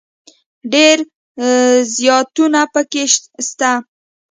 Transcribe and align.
ډېر 0.73 0.97
زياتونه 1.97 2.59
پکښي 2.73 3.03
سته. 3.47 3.71